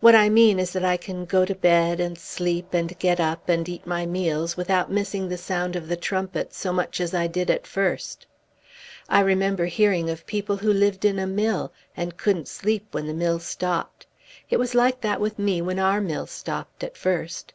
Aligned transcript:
"What 0.00 0.14
I 0.14 0.30
mean 0.30 0.58
is 0.58 0.72
that 0.72 0.82
I 0.82 0.96
can 0.96 1.26
go 1.26 1.44
to 1.44 1.54
bed, 1.54 2.00
and 2.00 2.16
sleep, 2.18 2.72
and 2.72 2.98
get 2.98 3.20
up 3.20 3.50
and 3.50 3.68
eat 3.68 3.86
my 3.86 4.06
meals 4.06 4.56
without 4.56 4.90
missing 4.90 5.28
the 5.28 5.36
sound 5.36 5.76
of 5.76 5.88
the 5.88 5.94
trumpets 5.98 6.56
so 6.56 6.72
much 6.72 7.02
as 7.02 7.12
I 7.12 7.26
did 7.26 7.50
at 7.50 7.66
first. 7.66 8.26
I 9.10 9.20
remember 9.20 9.66
hearing 9.66 10.08
of 10.08 10.24
people 10.26 10.56
who 10.56 10.72
lived 10.72 11.04
in 11.04 11.18
a 11.18 11.26
mill, 11.26 11.70
and 11.94 12.16
couldn't 12.16 12.48
sleep 12.48 12.86
when 12.94 13.06
the 13.06 13.12
mill 13.12 13.40
stopped. 13.40 14.06
It 14.48 14.56
was 14.56 14.74
like 14.74 15.02
that 15.02 15.20
with 15.20 15.38
me 15.38 15.60
when 15.60 15.78
our 15.78 16.00
mill 16.00 16.26
stopped 16.26 16.82
at 16.82 16.96
first. 16.96 17.50